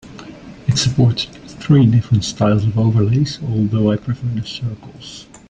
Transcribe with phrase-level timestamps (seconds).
[0.67, 5.27] It supports three different styles of overlays, although I prefer the circles.